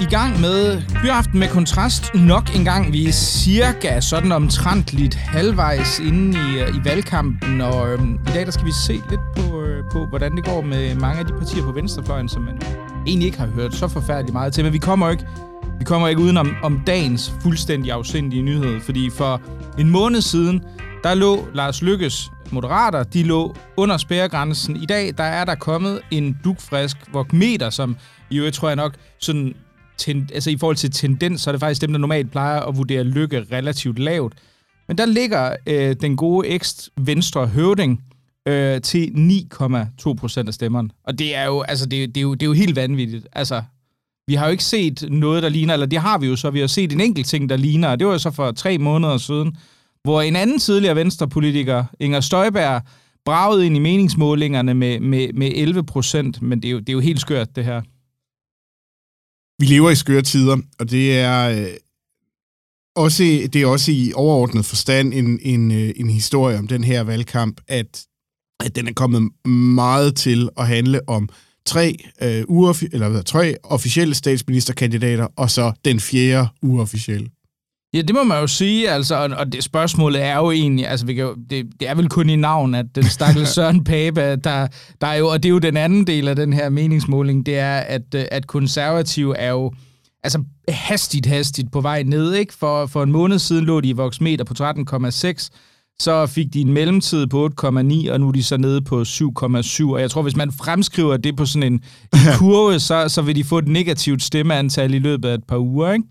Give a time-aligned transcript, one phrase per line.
[0.00, 2.92] i gang med Byaften med kontrast nok en gang.
[2.92, 8.46] Vi er cirka sådan omtrentligt halvvejs inde i, øh, i valgkampen, og øhm, i dag
[8.46, 11.32] der skal vi se lidt på, øh, på, hvordan det går med mange af de
[11.32, 12.60] partier på venstrefløjen, som man
[13.06, 14.64] egentlig ikke har hørt så forfærdeligt meget til.
[14.64, 15.26] Men vi kommer ikke,
[15.78, 19.40] vi kommer ikke udenom om dagens fuldstændig afsindige nyhed, fordi for
[19.78, 20.62] en måned siden,
[21.02, 24.76] der lå Lars Lykkes moderater, de lå under spærregrænsen.
[24.76, 27.96] I dag, der er der kommet en dugfrisk vokmeter, som
[28.30, 29.54] i øvrigt tror jeg nok, sådan,
[29.98, 32.76] ten, altså i forhold til tendens, så er det faktisk dem, der normalt plejer at
[32.76, 34.34] vurdere lykke relativt lavt.
[34.88, 38.00] Men der ligger øh, den gode ekst-venstre høvding
[38.48, 39.06] øh, til
[39.54, 40.90] 9,2 procent af stemmerne.
[41.04, 43.28] Og det er jo, altså, det, det, er jo, det er jo helt vanvittigt.
[43.32, 43.62] Altså,
[44.26, 46.60] vi har jo ikke set noget, der ligner, eller det har vi jo så, vi
[46.60, 49.18] har set en enkelt ting, der ligner, og det var jo så for tre måneder
[49.18, 49.56] siden,
[50.04, 52.82] hvor en anden tidligere venstrepolitiker, Inger Støjberg,
[53.24, 56.92] bragede ind i meningsmålingerne med, med, med 11 procent, men det er, jo, det er
[56.92, 57.82] jo helt skørt, det her.
[59.58, 61.74] Vi lever i skøre tider, og det er, øh,
[62.96, 67.02] også, det er også i overordnet forstand en, en, øh, en historie om den her
[67.02, 68.06] valgkamp, at,
[68.60, 71.28] at den er kommet meget til at handle om
[71.66, 77.28] tre, øh, uoffi- eller hvad, tre officielle statsministerkandidater, og så den fjerde uofficielle.
[77.96, 81.06] Ja, det må man jo sige, altså, og, og det spørgsmålet er jo egentlig, altså,
[81.06, 84.36] vi kan jo, det, det er vel kun i navn, at den stakkels Søren Pape,
[84.36, 84.68] der,
[85.00, 87.58] der er jo, og det er jo den anden del af den her meningsmåling, det
[87.58, 89.72] er, at, at konservative er jo,
[90.24, 92.54] altså hastigt, hastigt på vej ned, ikke?
[92.54, 95.48] For, for en måned siden lå de i voksmeter på 13,6,
[96.00, 99.84] så fik de en mellemtid på 8,9, og nu er de så nede på 7,7.
[99.84, 103.36] Og jeg tror, hvis man fremskriver det på sådan en, en kurve, så, så vil
[103.36, 106.04] de få et negativt stemmeantal i løbet af et par uger, ikke?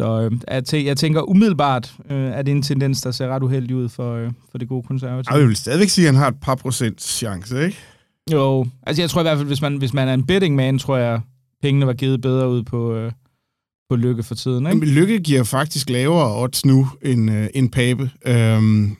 [0.00, 0.30] Så
[0.74, 4.14] øh, jeg tænker umiddelbart, øh, er det en tendens, der ser ret uheldig ud for,
[4.14, 5.36] øh, for det gode konservative.
[5.36, 7.76] Jeg vil stadigvæk sige, at han har et par procent chance, ikke?
[8.32, 10.78] Jo, altså jeg tror i hvert fald, hvis man, hvis man er en betting man,
[10.78, 11.20] tror jeg,
[11.62, 13.12] pengene var givet bedre ud på, øh,
[13.90, 14.58] på Lykke for tiden.
[14.58, 14.68] Ikke?
[14.68, 18.10] Jamen, Lykke giver faktisk lavere odds nu end, øh, end Pape.
[18.26, 18.96] Øhm,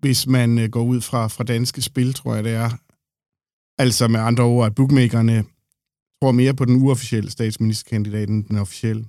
[0.00, 2.70] hvis man øh, går ud fra, fra danske spil, tror jeg det er.
[3.78, 5.44] Altså med andre ord, at bookmakerne
[6.22, 9.04] tror mere på den uofficielle statsministerkandidat end den officielle.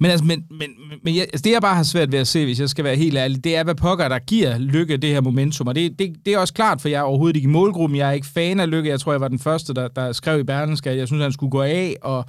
[0.00, 0.70] Men, altså, men, men,
[1.04, 3.16] men altså, det, jeg bare har svært ved at se, hvis jeg skal være helt
[3.16, 5.68] ærlig, det er, hvad pokker, der giver Lykke det her momentum.
[5.68, 7.98] Og det, det, det er også klart, for jeg er overhovedet ikke i målgruppen.
[7.98, 8.90] Jeg er ikke fan af Lykke.
[8.90, 11.32] Jeg tror, jeg var den første, der, der skrev i Berlingske, at jeg synes, han
[11.32, 11.96] skulle gå af.
[12.02, 12.24] Og,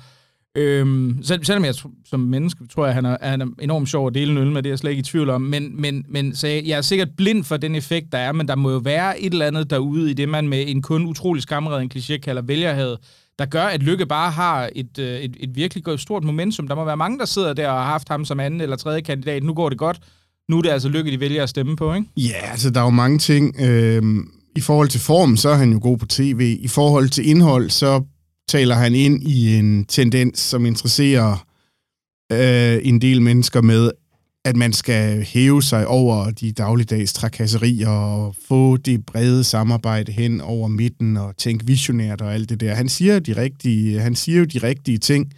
[0.56, 4.14] øhm, selv, selvom jeg som menneske tror, jeg, han er, han er enormt sjov at
[4.14, 5.42] dele en øl med, det er jeg slet ikke i tvivl om.
[5.42, 8.48] Men, men, men så jeg, jeg er sikkert blind for den effekt, der er, men
[8.48, 11.44] der må jo være et eller andet derude i det, man med en kun utrolig
[11.44, 12.98] skamredden kliché kalder vælgerhed
[13.40, 16.68] der gør, at Lykke bare har et, øh, et, et virkelig stort momentum.
[16.68, 19.02] Der må være mange, der sidder der og har haft ham som anden eller tredje
[19.02, 19.44] kandidat.
[19.44, 20.00] Nu går det godt.
[20.50, 22.08] Nu er det altså Lykke, de vælger at stemme på, ikke?
[22.18, 23.56] Ja, altså der er jo mange ting.
[23.62, 26.58] Øhm, I forhold til form, så er han jo god på tv.
[26.62, 28.04] I forhold til indhold, så
[28.48, 31.46] taler han ind i en tendens, som interesserer
[32.32, 33.92] øh, en del mennesker med,
[34.46, 40.42] at man skal hæve sig over de dagligdags trakasserier og få det brede samarbejde hen
[40.42, 42.74] over midten og tænke visionært og alt det der.
[42.74, 45.34] Han siger, de rigtige, han siger jo de rigtige ting.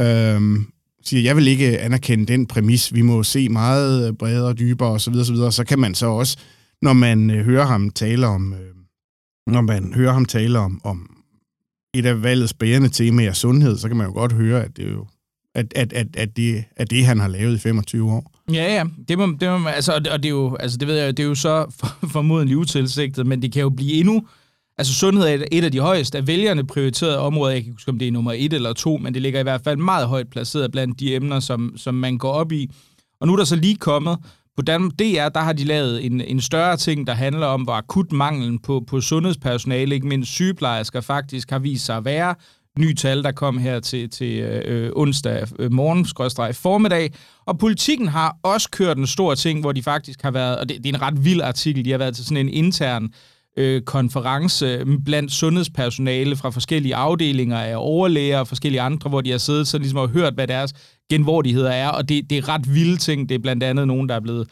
[0.00, 0.66] Øhm,
[1.04, 2.94] siger, jeg vil ikke anerkende den præmis.
[2.94, 5.14] Vi må se meget bredere, dybere osv.
[5.14, 6.38] Så, videre, så kan man så også,
[6.82, 8.74] når man øh, hører ham tale om, øh,
[9.46, 11.15] når man hører ham tale om, om
[11.98, 14.92] et af valgets bærende temaer, sundhed, så kan man jo godt høre, at det er
[14.92, 15.06] jo
[15.56, 18.32] at, at, at, at, det, at det, han har lavet i 25 år.
[18.52, 18.84] Ja, ja.
[19.08, 21.28] Det må, det må, altså, og det er jo, altså, det ved jeg, det er
[21.28, 24.26] jo så for, formodentlig utilsigtet, men det kan jo blive endnu...
[24.78, 27.52] Altså, sundhed er et af de højeste af vælgerne prioriterede områder.
[27.52, 29.42] Jeg kan ikke huske, om det er nummer et eller to, men det ligger i
[29.42, 32.70] hvert fald meget højt placeret blandt de emner, som, som man går op i.
[33.20, 34.18] Og nu er der så lige kommet
[34.56, 38.12] på DR, der har de lavet en, en større ting, der handler om, hvor akut
[38.12, 42.34] manglen på, på sundhedspersonale, ikke mindst sygeplejersker, faktisk har vist sig at være
[42.78, 47.12] ny tal, der kom her til, til øh, onsdag øh, morgen, morgen, formiddag.
[47.46, 50.76] Og politikken har også kørt en stor ting, hvor de faktisk har været, og det,
[50.76, 53.10] det er en ret vild artikel, de har været til sådan en intern øh,
[53.56, 59.30] øh, konference øh, blandt sundhedspersonale fra forskellige afdelinger af overlæger og forskellige andre, hvor de
[59.30, 60.72] har siddet så ligesom og hørt, hvad deres
[61.10, 63.28] genvordigheder er, og det, det er ret vilde ting.
[63.28, 64.48] Det er blandt andet nogen, der er blevet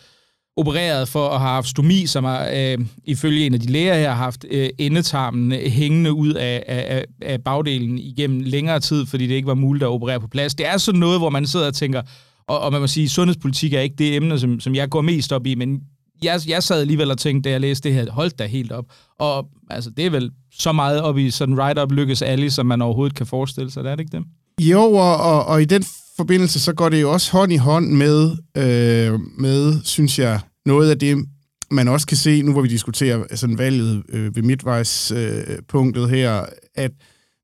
[0.57, 4.09] opereret for at have haft stomi, som har, øh, ifølge en af de læger her,
[4.09, 9.27] har haft øh, endetarmen øh, hængende ud af, af, af bagdelen igennem længere tid, fordi
[9.27, 10.55] det ikke var muligt at operere på plads.
[10.55, 12.03] Det er sådan noget, hvor man sidder og tænker,
[12.49, 15.33] og, og man må sige, sundhedspolitik er ikke det emne, som, som jeg går mest
[15.33, 15.81] op i, men
[16.23, 18.85] jeg, jeg sad alligevel og tænkte, da jeg læste det her, holdt da helt op.
[19.19, 22.83] Og altså, det er vel så meget op i sådan right-up lykkes alle, som man
[22.83, 24.25] overhovedet kan forestille sig, er det ikke det?
[24.61, 25.85] Jo, og, og, og i den
[26.17, 30.91] forbindelse, så går det jo også hånd i hånd med, øh, med synes jeg, noget
[30.91, 31.25] af det,
[31.71, 36.45] man også kan se, nu hvor vi diskuterer sådan valget øh, ved midtvejspunktet øh, her,
[36.75, 36.91] at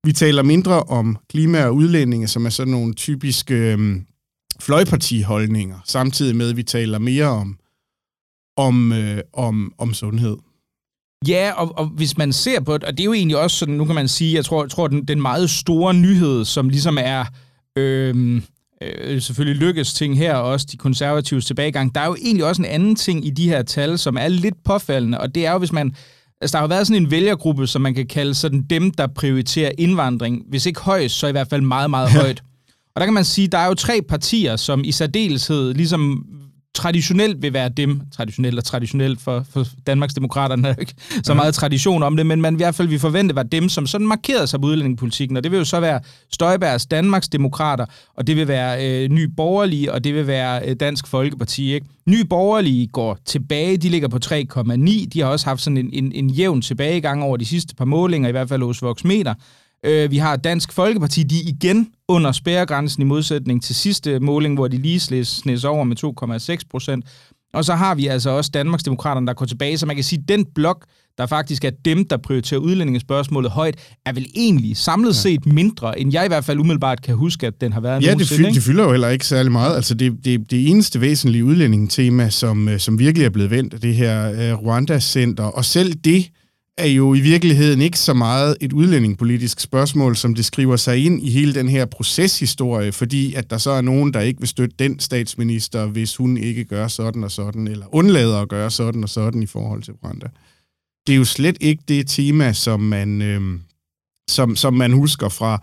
[0.05, 3.96] vi taler mindre om klima og udlændinge, som er sådan nogle typiske øh,
[4.61, 7.56] fløjpartiholdninger, samtidig med, at vi taler mere om,
[8.61, 10.37] om, øh, om, om sundhed.
[11.29, 13.75] Ja, og, og hvis man ser på det, og det er jo egentlig også sådan,
[13.75, 16.99] nu kan man sige, jeg tror, jeg tror den, den meget store nyhed, som ligesom
[17.01, 17.25] er
[17.77, 18.43] øh,
[18.83, 22.62] øh, selvfølgelig lykkes ting her, og også de konservatives tilbagegang, der er jo egentlig også
[22.62, 25.59] en anden ting i de her tal, som er lidt påfaldende, og det er jo,
[25.59, 25.95] hvis man,
[26.41, 29.71] altså der har været sådan en vælgergruppe, som man kan kalde sådan dem, der prioriterer
[29.79, 32.43] indvandring, hvis ikke højst, så i hvert fald meget, meget højt.
[32.95, 36.27] Og der kan man sige, der er jo tre partier, som i særdeleshed ligesom
[36.75, 40.94] traditionelt vil være dem, traditionelt og traditionelt for, for Danmarks Demokraterne, er ikke
[41.25, 43.87] så meget tradition om det, men man i hvert fald vi forvente var dem, som
[43.87, 46.00] sådan markerede sig på udlændingepolitikken, og det vil jo så være
[46.32, 47.87] Støjbergs Danmarks Demokrater,
[48.17, 51.75] og det vil være øh, Ny Borgerlige, og det vil være øh, Dansk Folkeparti.
[51.75, 51.87] Ikke?
[52.06, 56.12] Ny Borgerlige går tilbage, de ligger på 3,9, de har også haft sådan en, en,
[56.12, 59.34] en jævn tilbagegang over de sidste par målinger, i hvert fald hos Voxmeter.
[59.87, 64.69] Øh, vi har Dansk Folkeparti, de igen under spærregrænsen i modsætning til sidste måling, hvor
[64.69, 65.97] de lige snes over med
[66.59, 67.05] 2,6 procent.
[67.55, 70.29] Og så har vi altså også Danmarksdemokraterne, der går tilbage, så man kan sige, at
[70.29, 70.85] den blok,
[71.19, 73.75] der faktisk er dem, der prioriterer udlændingespørgsmålet højt,
[74.06, 77.61] er vel egentlig samlet set mindre, end jeg i hvert fald umiddelbart kan huske, at
[77.61, 79.77] den har været Ja, det, fylder, det fylder jo heller ikke særlig meget.
[79.77, 83.94] Altså det, det, det eneste væsentlige udlændingetema, som, øh, som virkelig er blevet vendt, det
[83.94, 86.31] her uh, Rwanda-center, og selv det
[86.78, 91.22] er jo i virkeligheden ikke så meget et udlændingepolitisk spørgsmål, som det skriver sig ind
[91.22, 94.76] i hele den her proceshistorie, fordi at der så er nogen, der ikke vil støtte
[94.78, 99.08] den statsminister, hvis hun ikke gør sådan og sådan, eller undlader at gøre sådan og
[99.08, 100.26] sådan i forhold til Branda.
[101.06, 103.61] Det er jo slet ikke det tema, som man, øh,
[104.31, 105.62] som, som man husker fra,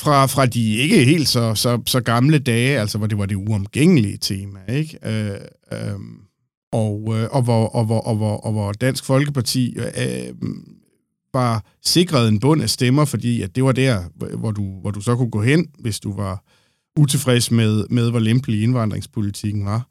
[0.00, 3.34] fra, fra de ikke helt så, så, så gamle dage, altså hvor det var det
[3.34, 4.98] uomgængelige tema, ikke?
[5.04, 5.38] Øh,
[5.72, 5.98] øh,
[6.72, 10.34] og, øh, og, hvor, og, hvor, og, hvor, og hvor Dansk Folkeparti øh,
[11.34, 14.00] var sikret en bund af stemmer, fordi at det var der,
[14.36, 16.44] hvor du, hvor du så kunne gå hen, hvis du var
[16.96, 19.86] utilfreds med, med hvor lempelig indvandringspolitikken var.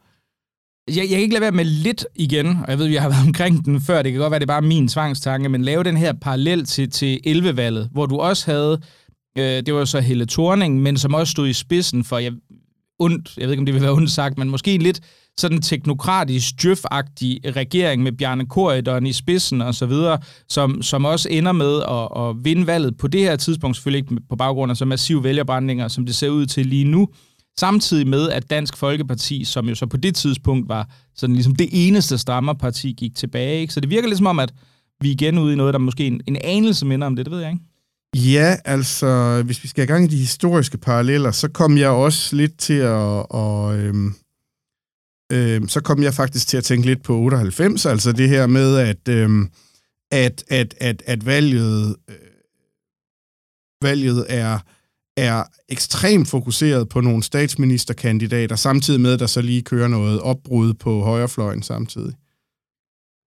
[0.87, 3.27] Jeg, jeg kan ikke lade være med lidt igen, og jeg ved, jeg har været
[3.27, 5.97] omkring den før, det kan godt være, det er bare min tvangstanke, men lave den
[5.97, 8.81] her parallel til, til 11-valget, hvor du også havde,
[9.37, 12.33] øh, det var så Helle Thorning, men som også stod i spidsen for, jeg,
[13.01, 15.01] ondt, jeg ved ikke, om det vil være ondt sagt, men måske en lidt
[15.37, 16.83] sådan teknokratisk, djøf
[17.55, 20.19] regering med Bjarne Korydon i spidsen og så videre,
[20.49, 24.21] som, som også ender med at, at vinde valget på det her tidspunkt, selvfølgelig ikke
[24.29, 27.07] på baggrund af så massive vælgerbrændinger, som det ser ud til lige nu,
[27.59, 31.69] samtidig med, at Dansk Folkeparti, som jo så på det tidspunkt var sådan ligesom det
[31.71, 33.61] eneste strammerparti, gik tilbage.
[33.61, 33.73] Ikke?
[33.73, 34.53] Så det virker ligesom om, at
[35.01, 37.31] vi er igen ude i noget, der måske en, en anelse minder om det, det
[37.33, 37.63] ved jeg ikke.
[38.15, 42.35] Ja, altså, hvis vi skal i gang i de historiske paralleller, så kom jeg også
[42.35, 44.13] lidt til at, og, øhm,
[45.31, 48.77] øhm, så kom jeg faktisk til at tænke lidt på 98, altså det her med,
[48.77, 49.49] at, øhm,
[50.11, 52.15] at, at, at, at valget, øh,
[53.81, 54.59] valget er,
[55.17, 60.73] er ekstremt fokuseret på nogle statsministerkandidater, samtidig med, at der så lige kører noget opbrud
[60.73, 62.15] på højrefløjen samtidig.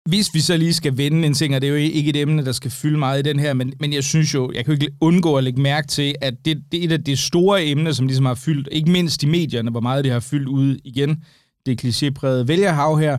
[0.09, 2.45] Hvis vi så lige skal vende en ting, og det er jo ikke et emne,
[2.45, 4.81] der skal fylde meget i den her, men, men jeg synes jo, jeg kan jo
[4.81, 7.93] ikke undgå at lægge mærke til, at det, det er et af de store emner,
[7.93, 11.23] som ligesom har fyldt, ikke mindst i medierne, hvor meget det har fyldt ud igen,
[11.67, 13.17] det klichépræget vælgerhav her,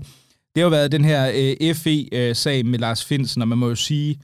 [0.56, 1.32] det har jo været den her
[1.62, 4.20] øh, FE-sag øh, med Lars Finsen, og man må jo sige,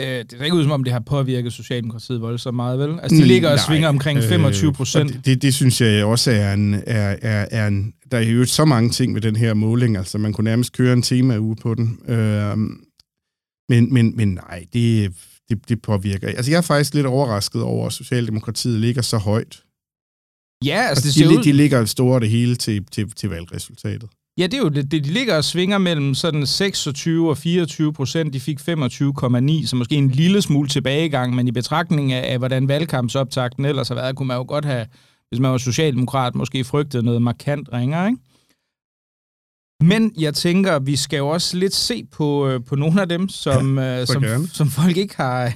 [0.00, 3.00] øh, det er ikke ud som om, det har påvirket Socialdemokratiet voldsomt meget, vel?
[3.02, 5.10] Altså, de ligger og svinger omkring 25 procent.
[5.10, 7.92] Øh, det, det synes jeg også er en, er, er, er en...
[8.10, 10.92] Der er jo så mange ting med den her måling, altså man kunne nærmest køre
[10.92, 11.98] en tema uge på den.
[12.08, 12.56] Øh,
[13.68, 15.12] men, men, men nej, det,
[15.48, 16.28] det, det påvirker.
[16.28, 19.62] Altså, jeg er faktisk lidt overrasket over, at Socialdemokratiet ligger så højt.
[20.64, 21.44] Ja, altså, altså det ser de, ud...
[21.44, 24.08] de ligger store det hele til, til, til valgresultatet.
[24.38, 24.90] Ja, det er jo det.
[24.90, 28.32] De ligger og svinger mellem sådan 26 og 24 procent.
[28.32, 32.68] De fik 25,9, så måske en lille smule tilbagegang, men i betragtning af, af hvordan
[32.68, 34.86] valgkampsoptakten ellers har været, kunne man jo godt have,
[35.28, 38.22] hvis man var socialdemokrat, måske frygtet noget markant ringere, ikke?
[39.82, 43.28] Men jeg tænker, vi skal jo også lidt se på, øh, på nogle af dem,
[43.28, 45.52] som, ja, øh, som, som folk ikke har,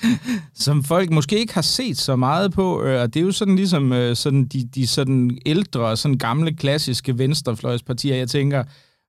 [0.64, 2.82] som folk måske ikke har set så meget på.
[2.82, 7.18] Øh, og det er jo sådan ligesom sådan de, de sådan ældre, sådan gamle, klassiske
[7.18, 8.16] venstrefløjspartier.
[8.16, 8.64] Jeg tænker,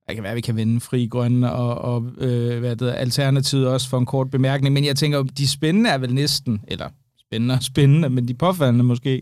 [0.07, 2.93] det kan være, at vi kan vinde Fri Grønne og, og øh, hvad det er,
[2.93, 4.73] Alternativet også for en kort bemærkning.
[4.73, 9.21] Men jeg tænker, de spændende er vel næsten, eller spændende spændende, men de påfaldende måske,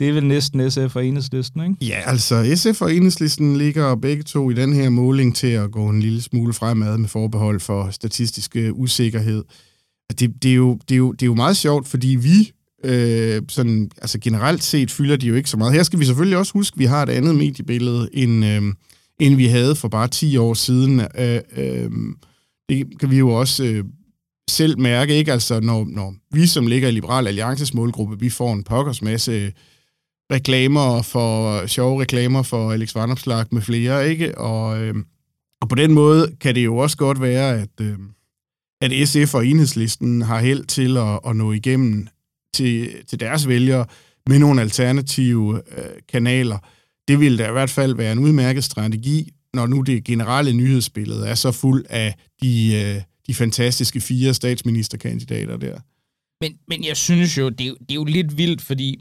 [0.00, 1.76] det er vel næsten SF og enhedslisten, ikke?
[1.80, 5.88] Ja, altså SF og enhedslisten ligger begge to i den her måling til at gå
[5.88, 9.44] en lille smule fremad med forbehold for statistisk øh, usikkerhed.
[10.18, 12.52] Det, det, er, jo, det, er, jo, det er jo meget sjovt, fordi vi
[12.84, 15.72] øh, sådan, altså generelt set fylder de jo ikke så meget.
[15.72, 18.62] Her skal vi selvfølgelig også huske, at vi har et andet mediebillede, end, øh,
[19.20, 21.00] end vi havde for bare 10 år siden.
[21.00, 21.90] Øh, øh,
[22.68, 23.84] det kan vi jo også øh,
[24.50, 25.32] selv mærke, ikke?
[25.32, 29.52] Altså, når, når vi, som ligger i Liberal Alliances målgruppe, vi får en pokkers masse
[30.34, 34.38] reklamer for, sjove reklamer for Alex Vanopslag med flere, ikke?
[34.38, 34.94] Og, øh,
[35.60, 37.98] og på den måde kan det jo også godt være, at, øh,
[38.80, 42.08] at SF og enhedslisten har held til at, at nå igennem
[42.54, 43.86] til, til deres vælgere
[44.26, 46.58] med nogle alternative øh, kanaler.
[47.08, 51.28] Det ville da i hvert fald være en udmærket strategi, når nu det generelle nyhedsbillede
[51.28, 55.78] er så fuld af de, øh, de fantastiske fire statsministerkandidater der.
[56.40, 58.98] Men, men jeg synes jo, det er, det er jo lidt vildt, fordi...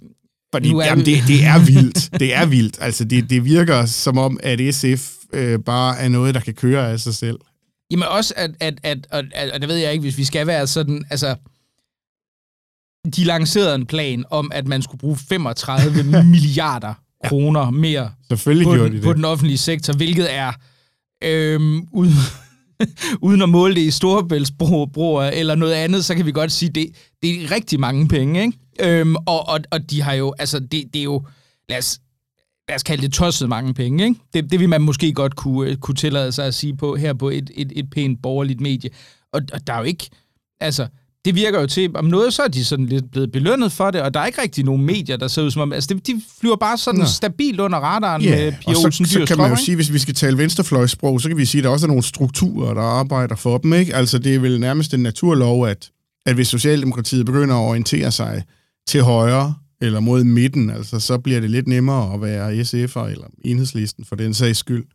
[0.53, 2.09] Fordi nu er jamen, det, det er vildt.
[2.19, 2.77] Det er vildt.
[2.81, 6.91] Altså, det, det virker som om, at SF øh, bare er noget, der kan køre
[6.91, 7.39] af sig selv.
[7.91, 10.47] Jamen også, at, at, at, at, at, at det ved jeg ikke, hvis vi skal
[10.47, 11.35] være sådan, altså,
[13.15, 16.93] de lancerede en plan om, at man skulle bruge 35 milliarder
[17.25, 19.01] kroner mere Selvfølgelig på, de den, det.
[19.01, 20.51] på den offentlige sektor, hvilket er
[21.23, 22.13] øhm, uden,
[23.27, 26.87] uden at måle det i storebæltsbroer eller noget andet, så kan vi godt sige, det,
[27.21, 28.41] det er rigtig mange penge.
[28.41, 28.57] Ikke?
[28.79, 31.25] Øhm, og, og, og de har jo, altså det, det er jo,
[31.69, 31.99] lad os,
[32.67, 34.03] lad os kalde det tosset mange penge.
[34.03, 34.19] Ikke?
[34.33, 37.29] Det, det vil man måske godt kunne, kunne tillade sig at sige på her på
[37.29, 38.89] et, et, et pænt borgerligt medie.
[39.33, 40.09] Og, og der er jo ikke,
[40.59, 40.87] altså
[41.25, 44.01] det virker jo til, om noget, så er de sådan lidt blevet belønnet for det,
[44.01, 46.55] og der er ikke rigtig nogen medier, der ser ud som om, altså de flyver
[46.55, 47.05] bare sådan Nå.
[47.05, 48.39] stabilt under radaren yeah.
[48.39, 51.21] med Pia og Olsen så, så kan man jo sige, hvis vi skal tale venstrefløjssprog,
[51.21, 53.95] så kan vi sige, at der også er nogle strukturer, der arbejder for dem, ikke?
[53.95, 55.89] Altså det er vel nærmest en naturlov, at,
[56.25, 58.43] at hvis Socialdemokratiet begynder at orientere sig
[58.87, 63.27] til højre, eller mod midten, altså så bliver det lidt nemmere at være SF'er eller
[63.45, 64.85] enhedslisten for den sags skyld.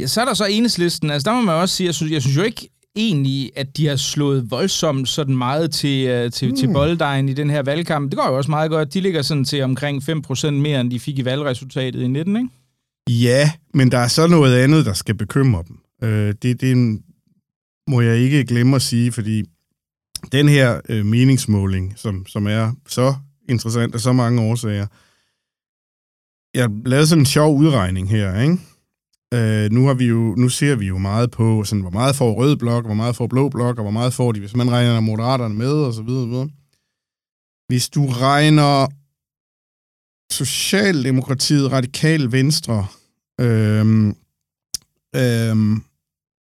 [0.00, 1.10] Ja, så er der så enhedslisten.
[1.10, 3.86] Altså, der må man også sige, jeg synes, jeg synes jo ikke, egentlig, at de
[3.86, 6.56] har slået voldsomt sådan meget til, uh, til, mm.
[6.56, 8.10] til bolddejen i den her valgkamp.
[8.10, 8.94] Det går jo også meget godt.
[8.94, 12.48] De ligger sådan til omkring 5% mere, end de fik i valgresultatet i 19, ikke?
[13.24, 15.78] Ja, men der er så noget andet, der skal bekymre dem.
[16.02, 17.00] Uh, det, det
[17.88, 19.44] må jeg ikke glemme at sige, fordi
[20.32, 23.14] den her øh, meningsmåling, som, som er så
[23.48, 24.86] interessant af så mange årsager,
[26.54, 28.58] jeg lavede sådan en sjov udregning her, ikke?
[29.34, 32.32] Øh, nu, har vi jo, nu ser vi jo meget på, sådan, hvor meget får
[32.32, 35.00] rød blok, hvor meget får blå blok, og hvor meget får de, hvis man regner
[35.00, 36.28] moderaterne med, og så videre.
[36.28, 36.48] videre.
[37.68, 38.86] Hvis du regner
[40.32, 42.86] Socialdemokratiet, Radikal Venstre,
[43.40, 44.16] øhm,
[45.16, 45.82] øhm,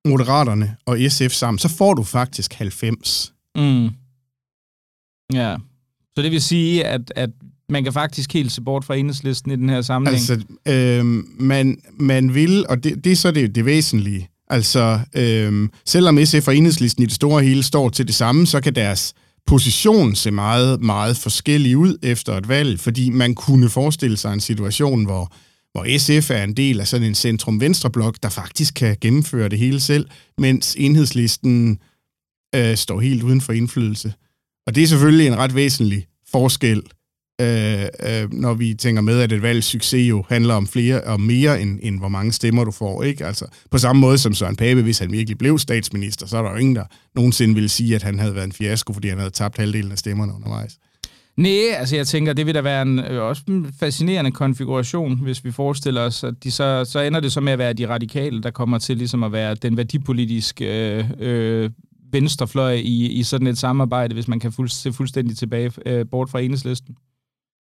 [0.05, 3.33] Moderaterne og SF sammen, så får du faktisk 90.
[3.55, 3.89] Mm.
[5.33, 5.55] Ja.
[6.15, 7.29] Så det vil sige, at, at
[7.69, 10.29] man kan faktisk helt se bort fra enhedslisten i den her sammenhæng.
[10.29, 11.05] Altså, øh,
[11.39, 16.47] man, man vil, og det, det er så det, det væsentlige, altså øh, selvom SF
[16.47, 19.13] og enhedslisten i det store hele står til det samme, så kan deres
[19.45, 24.39] position se meget, meget forskellig ud efter et valg, fordi man kunne forestille sig en
[24.39, 25.33] situation, hvor,
[25.71, 29.79] hvor SF er en del af sådan en centrum-venstre-blok, der faktisk kan gennemføre det hele
[29.79, 30.07] selv,
[30.37, 31.77] mens enhedslisten øh,
[32.55, 34.13] Øh, står helt uden for indflydelse.
[34.67, 36.83] Og det er selvfølgelig en ret væsentlig forskel
[37.41, 41.21] øh, øh, når vi tænker med, at et valgs succes jo handler om flere og
[41.21, 43.03] mere, end, end hvor mange stemmer du får.
[43.03, 43.25] Ikke?
[43.25, 46.51] Altså, på samme måde som Søren Pape, hvis han virkelig blev statsminister, så er der
[46.51, 49.31] jo ingen, der nogensinde ville sige, at han havde været en fiasko, fordi han havde
[49.31, 50.77] tabt halvdelen af stemmerne undervejs.
[51.37, 55.45] Nej, altså jeg tænker, det vil da være en, øh, også en fascinerende konfiguration, hvis
[55.45, 58.41] vi forestiller os, at de så, så ender det så med at være de radikale,
[58.43, 61.69] der kommer til ligesom at være den værdipolitiske øh, øh,
[62.13, 66.29] venstrefløj i, i sådan et samarbejde, hvis man kan fuld, se fuldstændig tilbage øh, bort
[66.29, 66.95] fra enhedslisten.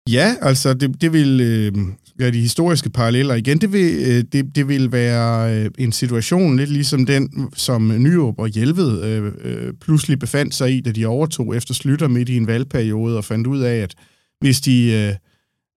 [0.09, 1.73] Ja, altså det, det vil øh,
[2.19, 3.57] ja, de historiske paralleller igen.
[3.57, 8.39] Det vil, øh, det, det vil være øh, en situation lidt ligesom den, som Nyrup
[8.39, 12.37] og Hjelved øh, øh, pludselig befandt sig i, da de overtog efter Slytter midt i
[12.37, 13.95] en valgperiode og fandt ud af, at
[14.39, 15.15] hvis de, øh,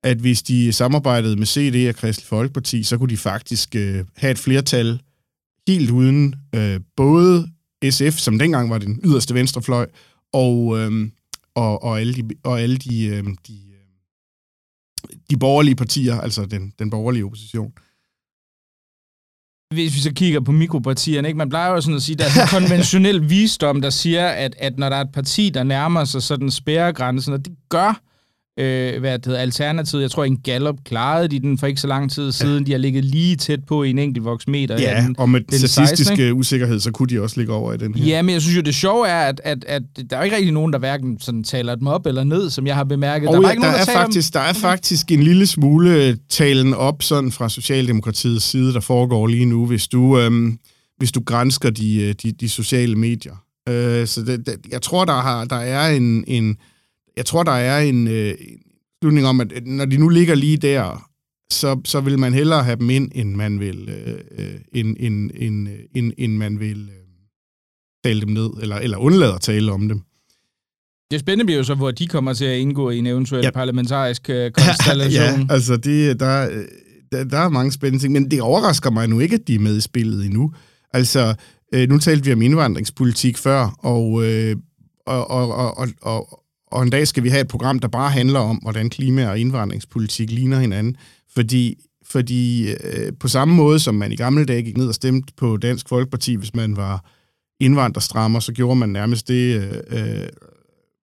[0.02, 4.30] at hvis de samarbejdede med CD og Kristelig Folkeparti, så kunne de faktisk øh, have
[4.30, 5.00] et flertal
[5.68, 7.48] helt uden øh, både
[7.84, 9.86] SF, som dengang var den yderste venstrefløj,
[10.32, 11.12] og, øhm,
[11.54, 13.68] og, og alle de, og alle de, øhm, de øhm,
[15.30, 17.72] de borgerlige partier, altså den, den borgerlige opposition.
[19.74, 21.38] Hvis vi så kigger på mikropartierne, ikke?
[21.38, 24.78] man plejer jo sådan at sige, der er en konventionel visdom, der siger, at, at
[24.78, 28.02] når der er et parti, der nærmer sig sådan spærregrænsen, og det gør
[28.58, 30.02] øh, hvad det hedder, Alternativet.
[30.02, 32.58] Jeg tror, en Gallup klarede de den for ikke så lang tid siden.
[32.58, 32.66] Ja.
[32.66, 34.80] De har ligget lige tæt på i en enkelt voksmeter.
[34.80, 38.04] Ja, den, og med statistisk usikkerhed, så kunne de også ligge over i den her.
[38.04, 40.52] Ja, men jeg synes jo, det sjove er, at, at, at der er ikke rigtig
[40.52, 43.28] nogen, der hverken sådan taler dem op eller ned, som jeg har bemærket.
[43.28, 45.46] Og der, ja, er ikke der, nogen, der, er faktisk, der er faktisk en lille
[45.46, 50.58] smule talen op sådan fra Socialdemokratiets side, der foregår lige nu, hvis du, øhm,
[50.98, 53.34] hvis du grænsker de, de, de sociale medier.
[53.68, 56.56] Øh, så det, det, jeg tror, der, har, der er en, en
[57.18, 58.34] jeg tror, der er en, øh,
[59.02, 61.10] slutning om, at når de nu ligger lige der,
[61.52, 65.30] så, så vil man hellere have dem ind, end man vil, øh, øh end, end,
[65.34, 67.04] end, end, end man vil øh,
[68.04, 70.00] tale dem ned, eller, eller undlade at tale om dem.
[71.10, 73.50] Det spændende bliver jo så, hvor de kommer til at indgå i en eventuel ja.
[73.50, 75.40] parlamentarisk øh, konstellation.
[75.40, 76.64] ja, altså det, der,
[77.12, 79.58] der, der er mange spændende ting, men det overrasker mig nu ikke, at de er
[79.58, 80.52] med i spillet endnu.
[80.92, 81.34] Altså,
[81.74, 84.56] øh, nu talte vi om indvandringspolitik før, og, øh,
[85.06, 88.10] og, og, og, og, og og en dag skal vi have et program, der bare
[88.10, 90.96] handler om, hvordan klima- og indvandringspolitik ligner hinanden.
[91.34, 91.74] Fordi,
[92.06, 95.56] fordi øh, på samme måde, som man i gamle dage gik ned og stemte på
[95.56, 97.04] Dansk Folkeparti, hvis man var
[97.60, 100.28] indvandrerstrammer, så gjorde man nærmest det øh, øh,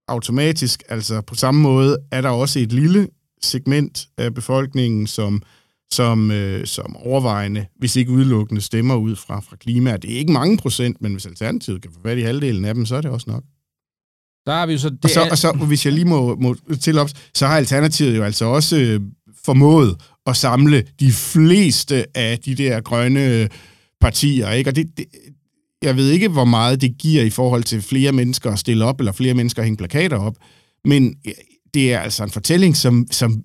[0.08, 0.84] automatisk.
[0.90, 3.08] Altså på samme måde er der også et lille
[3.42, 5.42] segment af befolkningen, som,
[5.92, 9.98] som, øh, som overvejende, hvis ikke udelukkende, stemmer ud fra, fra klima.
[9.98, 12.86] Det er ikke mange procent, men hvis Alternativet kan få fat i halvdelen af dem,
[12.86, 13.44] så er det også nok.
[14.46, 14.90] Der har vi jo så...
[14.90, 18.18] Det og, så, og så, hvis jeg lige må, må til op, så har Alternativet
[18.18, 19.02] jo altså også øh,
[19.46, 23.50] formået at samle de fleste af de der grønne
[24.02, 24.70] partier, ikke?
[24.70, 25.06] Og det, det,
[25.82, 29.00] jeg ved ikke, hvor meget det giver i forhold til flere mennesker at stille op,
[29.00, 30.36] eller flere mennesker at hænge plakater op,
[30.86, 31.16] men
[31.74, 33.44] det er altså en fortælling, som, som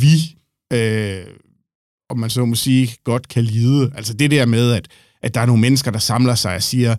[0.00, 0.36] vi,
[0.72, 1.24] øh,
[2.10, 3.92] om man så må sige, godt kan lide.
[3.94, 4.88] Altså det der med, at,
[5.22, 6.96] at der er nogle mennesker, der samler sig og siger,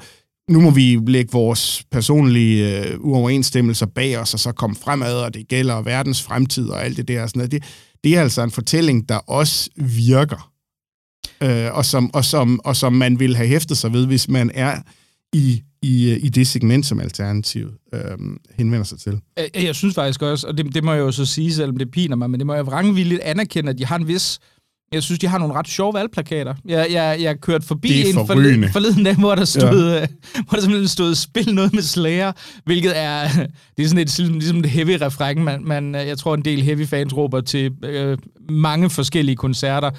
[0.50, 5.34] nu må vi lægge vores personlige øh, uoverensstemmelser bag os, og så komme fremad, og
[5.34, 7.24] det gælder verdens fremtid og alt det der.
[7.24, 7.52] Og sådan noget.
[7.52, 7.64] Det,
[8.04, 10.52] det er altså en fortælling, der også virker,
[11.44, 14.52] øh, og, som, og, som, og som man vil have hæftet sig ved, hvis man
[14.54, 14.82] er
[15.34, 18.18] i, i, i det segment, som Alternativet øh,
[18.56, 19.20] henvender sig til.
[19.40, 21.92] Øh, jeg synes faktisk også, og det, det må jeg jo så sige, selvom det
[21.92, 24.40] piner mig, men det må jeg vrangvilligt anerkende, at de har en vis
[24.94, 26.54] jeg synes, de har nogle ret sjove valgplakater.
[26.66, 30.08] Jeg, jeg, jeg kørte forbi en forleden, forleden dag, hvor der stod, ja.
[30.48, 32.32] hvor der simpelthen stod spil noget med Slayer,
[32.66, 33.28] hvilket er,
[33.78, 36.88] det er sådan et, ligesom et heavy refræng, man, man, jeg tror en del heavy
[36.88, 38.18] fans råber til øh,
[38.50, 39.92] mange forskellige koncerter.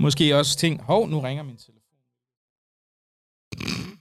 [0.00, 1.76] Måske også ting, hov, nu ringer min telefon.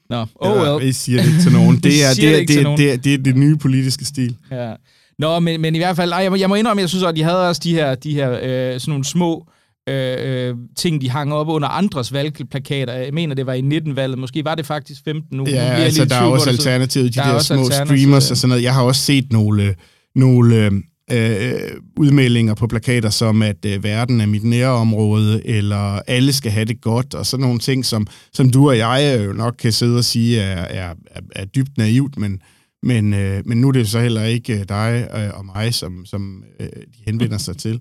[0.09, 0.89] Nå, oh ja, well.
[0.89, 1.77] I siger det til nogen.
[1.77, 4.35] Det er det, det, det, det, det, det er det nye politiske stil.
[4.51, 4.73] Ja.
[5.19, 7.15] Nå, men, men i hvert fald, ej, jeg, må, jeg må indrømme, jeg synes at
[7.15, 9.47] de havde også de her, de her øh, sådan nogle små
[9.89, 12.93] øh, ting, de hang op under andres valgplakater.
[12.93, 14.17] Jeg mener, det var i 19-valget.
[14.17, 15.45] Måske var det faktisk 15 nu.
[15.47, 18.63] Ja, altså der er også alternativet, de der, der små streamers og sådan noget.
[18.63, 19.75] Jeg har også set nogle,
[20.15, 20.71] nogle
[21.11, 26.65] øh, udmeldinger på plakater, som at øh, verden er mit nærområde, eller alle skal have
[26.65, 29.97] det godt, og sådan nogle ting, som, som du og jeg jo nok kan sidde
[29.97, 32.41] og sige er, er, er, er dybt naivt, men,
[32.83, 36.43] men, øh, men nu er det så heller ikke dig øh, og mig, som, som
[36.59, 37.79] øh, de henvender sig til.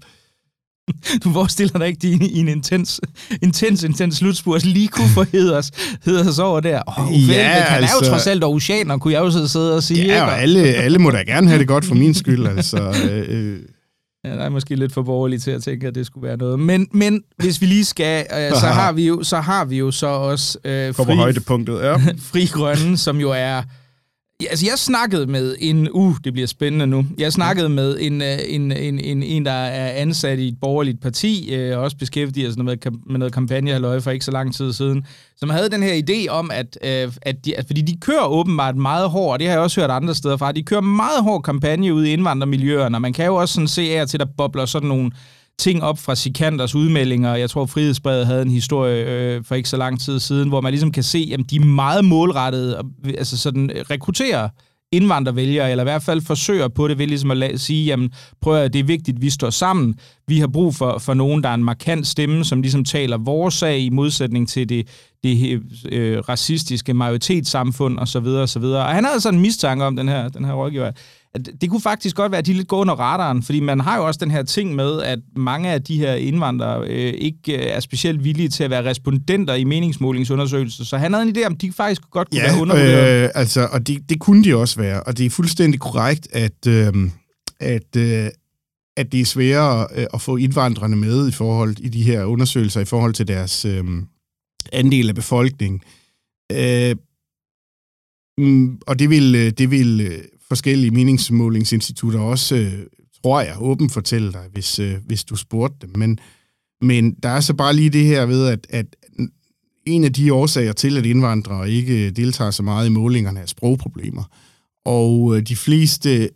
[1.24, 3.00] Du forestiller dig ikke, de i en intens,
[3.42, 5.70] intens, intens slutspurt lige kunne få heders,
[6.04, 6.82] heders over der.
[6.86, 10.06] Oh, ja, han altså, er jo trods alt oceaner, kunne jeg jo sidde og sige.
[10.06, 13.08] Ja, og alle, alle må da gerne have det godt for min skyld, altså.
[13.10, 13.58] Øh,
[14.24, 16.60] Ja, der er måske lidt for borgerligt til at tænke, at det skulle være noget.
[16.60, 19.90] Men, men hvis vi lige skal, øh, så, har vi jo, så har vi jo
[19.90, 21.96] så også øh, fri, højdepunktet, ja.
[22.32, 23.62] fri grønne, som jo er
[24.42, 25.88] Ja, altså, jeg snakkede med en...
[25.92, 27.06] Uh, det bliver spændende nu.
[27.18, 31.00] Jeg snakkede med en, øh, en, en, en, en der er ansat i et borgerligt
[31.00, 35.06] parti, øh, også beskæftiget sig med, med noget kampagnehalløj for ikke så lang tid siden,
[35.36, 38.76] som havde den her idé om, at, øh, at de, at, fordi de kører åbenbart
[38.76, 41.42] meget hårdt, og det har jeg også hørt andre steder fra, de kører meget hård
[41.42, 44.66] kampagne ude i indvandrermiljøerne, og man kan jo også sådan se af til, der bobler
[44.66, 45.10] sådan nogle
[45.58, 47.34] ting op fra Sikanders udmeldinger.
[47.34, 50.72] Jeg tror, Frihedsbrevet havde en historie øh, for ikke så lang tid siden, hvor man
[50.72, 52.82] ligesom kan se, at de er meget målrettede,
[53.18, 54.48] altså sådan øh, rekrutterer
[54.92, 58.72] indvandrervælgere, eller i hvert fald forsøger på det ved ligesom at sige, jamen prøv at
[58.72, 59.94] det er vigtigt, at vi står sammen.
[60.26, 63.54] Vi har brug for, for nogen, der er en markant stemme, som ligesom taler vores
[63.54, 64.88] sag i modsætning til det,
[65.22, 65.60] det øh,
[65.92, 68.26] øh racistiske majoritetssamfund osv.
[68.26, 68.62] osv.
[68.62, 70.92] Og han havde sådan en mistanke om, den her, den her rådgiver,
[71.34, 73.96] at det kunne faktisk godt være, at de lidt går under radaren, fordi man har
[73.96, 77.76] jo også den her ting med, at mange af de her indvandrere øh, ikke øh,
[77.76, 81.56] er specielt villige til at være respondenter i meningsmålingsundersøgelser, så han havde en idé om,
[81.56, 83.24] de faktisk godt kunne ja, være undervurderet.
[83.24, 86.66] Øh, altså, og det, det kunne de også være, og det er fuldstændig korrekt, at,
[86.68, 86.92] øh,
[87.60, 88.30] at, øh,
[88.96, 92.80] at det er sværere øh, at få indvandrerne med i forhold i de her undersøgelser,
[92.80, 93.84] i forhold til deres øh,
[94.72, 95.80] andel af befolkningen.
[96.52, 96.96] Øh,
[98.38, 102.86] mm, og det vil, øh, det vil forskellige meningsmålingsinstitutter også, øh,
[103.22, 105.98] tror jeg, åbent fortælle dig, hvis, øh, hvis du spurgte dem.
[105.98, 106.18] Men,
[106.80, 108.86] men der er så bare lige det her ved, at, at
[109.86, 114.24] en af de årsager til, at indvandrere ikke deltager så meget i målingerne, er sprogproblemer.
[114.84, 116.30] Og øh, de fleste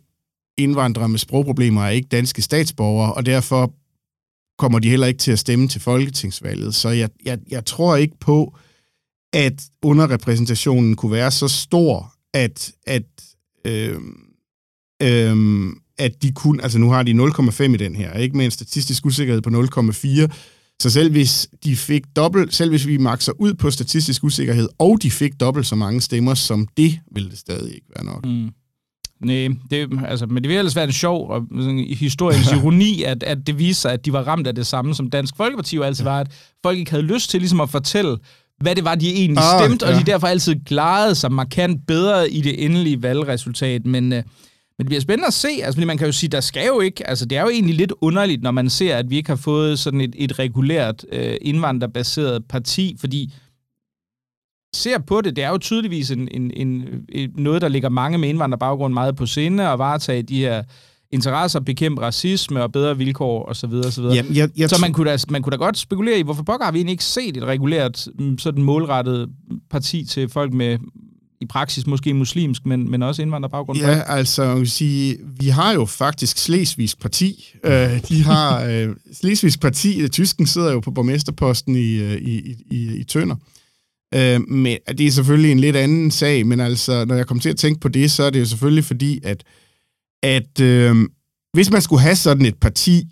[0.57, 3.73] indvandrere med sprogproblemer er ikke danske statsborgere, og derfor
[4.57, 6.75] kommer de heller ikke til at stemme til folketingsvalget.
[6.75, 8.57] Så jeg, jeg, jeg tror ikke på,
[9.33, 13.03] at underrepræsentationen kunne være så stor, at, at,
[13.65, 13.95] øh,
[15.03, 18.51] øh, at de kun, altså nu har de 0,5 i den her, ikke med en
[18.51, 20.27] statistisk usikkerhed på 0,4,
[20.81, 24.97] så selv hvis de fik dobbelt, selv hvis vi makser ud på statistisk usikkerhed, og
[25.01, 28.25] de fik dobbelt så mange stemmer som det, ville det stadig ikke være nok.
[28.25, 28.49] Mm.
[29.25, 33.23] Nej, det, altså, men det vil ellers være en sjov og sådan, historiens ironi, at,
[33.23, 35.83] at det viser sig, at de var ramt af det samme, som Dansk Folkeparti jo
[35.83, 36.31] altid var, at
[36.63, 38.17] folk ikke havde lyst til ligesom at fortælle,
[38.61, 39.93] hvad det var, de egentlig ah, stemte, ja.
[39.93, 43.85] og de derfor altid klarede sig markant bedre i det endelige valgresultat.
[43.85, 44.23] Men, øh,
[44.77, 46.79] men det bliver spændende at se, altså, fordi man kan jo sige, der skal jo
[46.79, 49.35] ikke, altså det er jo egentlig lidt underligt, når man ser, at vi ikke har
[49.35, 53.33] fået sådan et, et regulært øh, indvandrerbaseret parti, fordi
[54.75, 58.17] ser på det, det er jo tydeligvis en, en, en, en, noget, der ligger mange
[58.17, 60.63] med indvandrerbaggrund meget på sinde, og varetage de her
[61.13, 63.69] interesser, bekæmpe racisme og bedre vilkår osv.
[63.91, 64.15] Så, videre.
[64.15, 66.65] Jamen, jeg, jeg så man kunne, da, man kunne da godt spekulere i, hvorfor pokker
[66.65, 69.29] har vi egentlig ikke set et regulært, mm, sådan målrettet
[69.71, 70.77] parti til folk med
[71.41, 73.79] i praksis måske muslimsk, men, men også indvandrerbaggrund?
[73.79, 77.53] Ja, altså, jeg vil sige, vi har jo faktisk Slesvigsk Parti.
[77.67, 77.71] Uh,
[78.09, 83.03] de har uh, Slesvigsk Parti, tysken sidder jo på borgmesterposten i, uh, i, i, i
[83.03, 83.35] Tønder.
[84.15, 87.49] Uh, men det er selvfølgelig en lidt anden sag, men altså, når jeg kommer til
[87.49, 89.43] at tænke på det, så er det jo selvfølgelig fordi, at
[90.23, 90.95] at øh,
[91.53, 93.03] hvis man skulle have sådan et parti,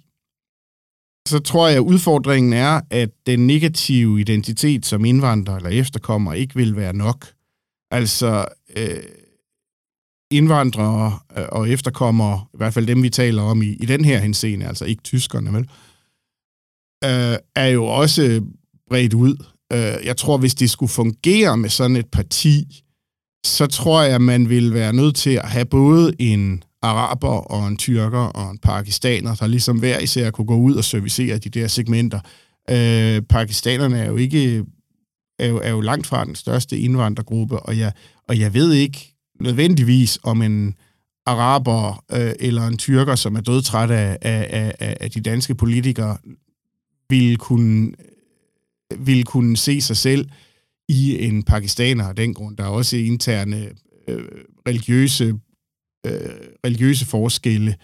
[1.28, 6.56] så tror jeg, at udfordringen er, at den negative identitet som indvandrer eller efterkommer ikke
[6.56, 7.28] vil være nok.
[7.92, 8.46] Altså,
[8.76, 9.04] øh,
[10.32, 14.20] indvandrere øh, og efterkommere, i hvert fald dem, vi taler om i, i den her
[14.20, 15.70] henseende, altså ikke tyskerne, vel,
[17.04, 18.46] øh, er jo også
[18.90, 19.46] bredt ud.
[19.74, 22.84] Øh, jeg tror, hvis det skulle fungere med sådan et parti,
[23.46, 27.78] så tror jeg, man vil være nødt til at have både en araber og en
[27.78, 31.68] tyrker og en pakistaner, der ligesom hver især kunne gå ud og servicere de der
[31.68, 32.20] segmenter.
[32.70, 34.66] Øh, pakistanerne er jo ikke
[35.40, 37.94] er jo, er jo langt fra den største indvandrergruppe, og jeg,
[38.28, 40.76] og jeg ved ikke nødvendigvis om en
[41.26, 46.18] araber øh, eller en tyrker, som er dødtræt af, af, af, af de danske politikere,
[47.10, 47.92] vil kunne,
[48.98, 50.30] vil kunne se sig selv
[50.90, 52.58] i en pakistaner af den grund.
[52.58, 53.70] Der er også interne
[54.08, 54.24] øh,
[54.68, 55.40] religiøse
[56.06, 56.14] øh,
[56.66, 57.76] religiøse forskelle.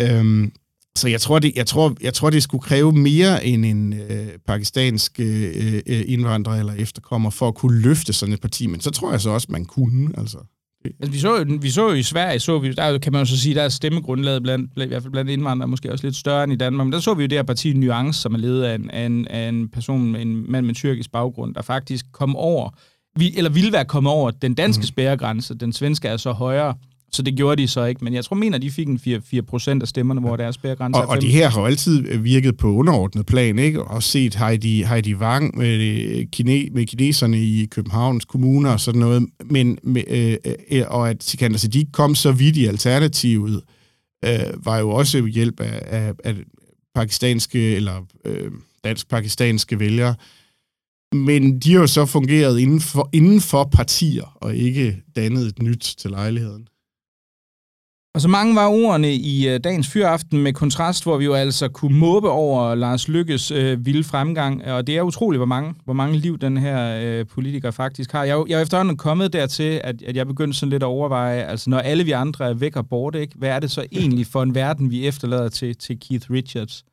[0.00, 0.52] Øhm,
[0.96, 4.28] så jeg tror, det, jeg, tror, jeg tror, det skulle kræve mere end en øh,
[4.46, 8.66] pakistansk øh, øh, indvandrer eller efterkommer for at kunne løfte sådan et parti.
[8.66, 10.10] Men så tror jeg så også, man kunne.
[10.18, 10.38] Altså.
[10.84, 13.38] Altså, vi, så, vi så jo i Sverige, så vi, der kan man jo så
[13.38, 16.52] sige, der er stemmegrundlaget blandt, i hvert fald blandt indvandrere, måske også lidt større end
[16.52, 18.74] i Danmark, men der så vi jo det her parti Nuance, som er ledet af
[18.74, 22.70] en, af en, af en person, en mand med tyrkisk baggrund, der faktisk kom over,
[23.16, 24.86] vi, eller ville være kommet over den danske mm.
[24.86, 25.54] spærregrænse.
[25.54, 26.74] Den svenske er så højere.
[27.10, 29.42] Så det gjorde de så ikke, men jeg tror, mener, de fik en 4, 4
[29.42, 32.72] procent af stemmerne, hvor deres spærregrænse og, og de her har jo altid virket på
[32.72, 33.84] underordnet plan, ikke?
[33.84, 39.26] Og set Heidi, Heidi Wang med, kine, med kineserne i Københavns kommuner og sådan noget,
[39.44, 40.36] men, med, øh,
[40.70, 43.62] øh, og at Sikander Siddiq kom så vidt i alternativet,
[44.24, 46.34] øh, var jo også hjælp af, af, af
[46.94, 48.50] pakistanske eller øh,
[48.84, 50.14] dansk-pakistanske vælgere.
[51.12, 55.62] Men de har jo så fungeret inden for, inden for partier, og ikke dannet et
[55.62, 56.66] nyt til lejligheden.
[58.18, 61.68] Og så mange var ordene i uh, dagens fyraften med kontrast, hvor vi jo altså
[61.68, 64.64] kunne måbe over Lars Lykkes uh, øh, vilde fremgang.
[64.64, 68.24] Og det er utroligt, hvor mange, hvor mange liv den her uh, politiker faktisk har.
[68.24, 71.70] Jeg, jeg er efterhånden kommet dertil, at, at jeg begyndte sådan lidt at overveje, altså
[71.70, 74.42] når alle vi andre er væk og borte, ikke, hvad er det så egentlig for
[74.42, 76.84] en verden, vi efterlader til, til Keith Richards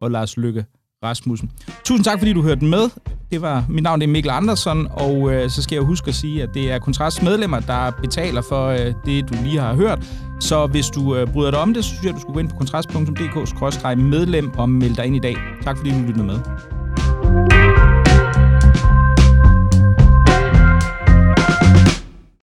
[0.00, 0.64] og Lars Lykke?
[1.02, 1.50] Rasmussen.
[1.84, 2.90] Tusind tak, fordi du hørte med.
[3.30, 6.42] Det var, mit navn er Mikkel Andersen, og øh, så skal jeg huske at sige,
[6.42, 10.04] at det er Kontrasts medlemmer, der betaler for øh, det, du lige har hørt.
[10.40, 12.40] Så hvis du øh, bryder dig om det, så synes jeg, at du skulle gå
[12.40, 15.36] ind på kontrast.dk-medlem og melde dig ind i dag.
[15.62, 16.38] Tak fordi du lyttede med.